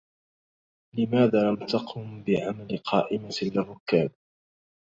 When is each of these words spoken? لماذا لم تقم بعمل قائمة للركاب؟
لماذا 0.97 1.41
لم 1.49 1.65
تقم 1.65 2.23
بعمل 2.23 2.77
قائمة 2.77 3.35
للركاب؟ 3.41 4.11